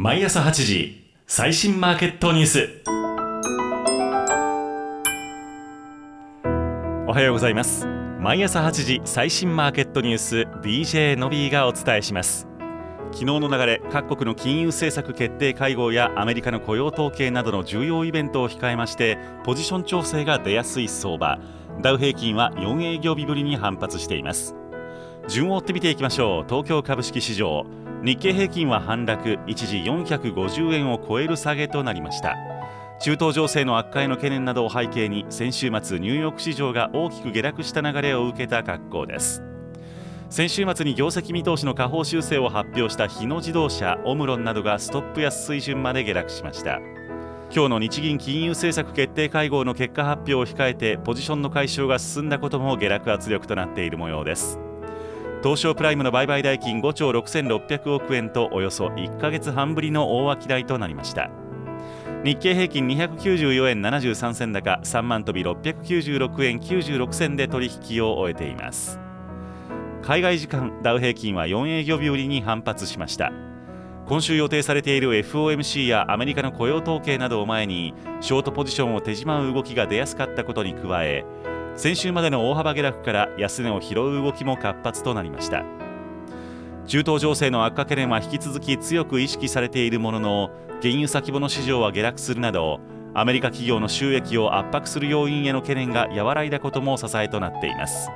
[0.00, 2.68] 毎朝8時最新マーケットニュース。
[7.08, 7.84] おはようございます。
[8.20, 12.46] 毎朝8時最新マーケットニュース DJ のびーがお伝えします。
[13.10, 21.40] 昨日の流れ各国の金融政策決定会合やアメリカの雇用統計などの重要イベントを控えましてポジション調整が出やすい相場。
[21.82, 24.54] ダウ平均は4営業日ぶりに反発しています。
[25.28, 26.44] 順を追って見ていきましょう。
[26.48, 27.66] 東京株式市場。
[28.02, 29.38] 日経平均は反落。
[29.46, 32.34] 一時450円を超える下げとなりました。
[33.02, 39.42] 中東情勢の悪化への懸念などを背景に先週末ニューヨーク市場が大きく下落した流れを受けた格好です。
[40.30, 46.78] 先週末に業績見通しの下方修正を発表した日野自動車オムロンなどがストップ安水準まで下落しました。
[47.54, 54.58] 今日の日銀金融政策決定会合の結果発表を控えてポジションの解消が進んだことも下落圧力となっている模様です。
[55.40, 61.30] 東証プライムの売買代金5兆6600億円とおよそ1ヶ月半ぶりの大商いとなりました。
[62.24, 68.98] 日経平均294円73銭高3万飛び696円96銭で取引を終えています。
[70.02, 73.30] 海外時間ダウ平均は4営業日売りに反発しました。
[74.06, 81.24] 今週予定されている FOMC やアメリカの雇用統計などを前にショートポジションを手締まう動きが出やすかったことに加え
[81.78, 85.64] 先週までの大幅下落から安値を拾う動きも活発となりました。
[86.86, 90.50] 中東情勢の悪化懸念は引き続き強く意識されているものの
[90.82, 92.80] 原油先物市場は下落するなど
[93.14, 98.10] アメリカ企業の収益を圧迫する要因への懸念が和らいだことも支えとなっています。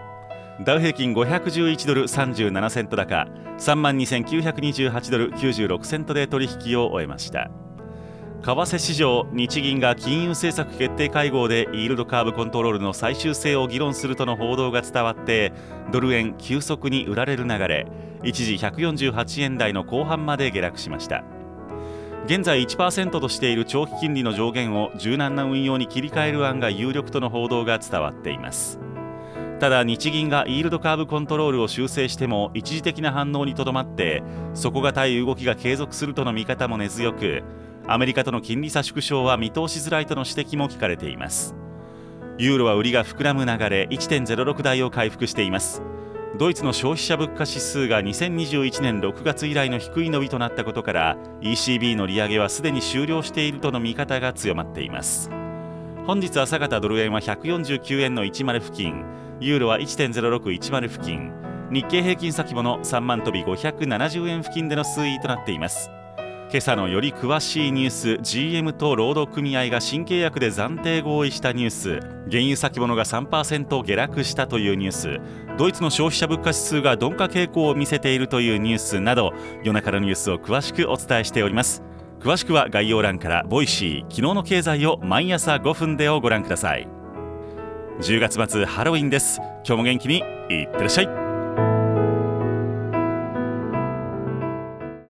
[0.64, 7.48] ダウ平均511ドル37セント高3万2928ドル96セントで取引を終えました。
[8.42, 15.52] 為替市場日銀が金融政策決定会合でイールドカーブコントロールの最終性を議論するとの報道が伝わって
[15.92, 17.86] ドル円急速に売られる流れ。
[18.24, 21.22] 一時148円台の後半まで下落しました。
[22.26, 28.80] 現在1%としている長期金利の上限を柔軟な運用に切り替える案が有力との報道が伝わっています。
[29.60, 37.44] ただ日銀がイールドカーブコントロールを修正しても一時的な反応にとどまって底堅い動きが継続するとの見方も根強く
[37.86, 41.54] アメリカとの金利差縮小は見通しづらいとの指摘も聞かれています。
[42.38, 45.82] ユーロは売りが膨らむ流れ1.06台を回復しています。
[46.38, 55.30] ドイツの消費者物価指数が2021年6月以来の低い伸びとなったことから ECB の利上げはすでに終了しているとの見方が強まっています。
[56.06, 59.04] 本日朝方ドル円は149円の10付近
[59.40, 61.32] ユーロは1.0610付近
[61.70, 65.90] 日経平均先物3万飛び570円付近での推移となっています。
[66.52, 72.00] 今朝のより詳しいニュース GM と労働組合が新契約で暫定合意したニュース。
[72.30, 75.20] 原油先物が3%下落したというニュース。
[75.56, 79.32] ドイツの消費者物価指数が鈍化傾向を見せているというニュースなど
[79.64, 81.82] 夜中のニュースを詳しくお伝えしております。
[82.20, 83.44] 詳しくは概要欄から。
[83.48, 86.86] ボイシー昨日の経済を毎朝5分でをご覧ください。
[88.02, 89.40] 10月末ハロウィンです。
[89.66, 90.18] 今日も元気に
[90.50, 91.21] いってらっしゃい。